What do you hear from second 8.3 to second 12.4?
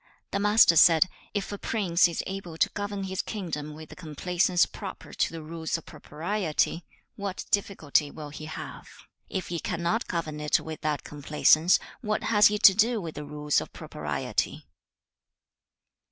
he have? If he cannot govern it with that complaisance, what